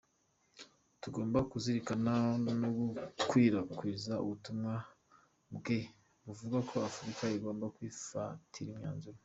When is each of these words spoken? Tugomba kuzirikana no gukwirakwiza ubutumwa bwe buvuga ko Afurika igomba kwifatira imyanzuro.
Tugomba 1.01 1.39
kuzirikana 1.51 2.13
no 2.61 2.69
gukwirakwiza 2.77 4.13
ubutumwa 4.23 4.73
bwe 5.55 5.79
buvuga 6.25 6.57
ko 6.69 6.75
Afurika 6.89 7.23
igomba 7.37 7.65
kwifatira 7.75 8.69
imyanzuro. 8.73 9.17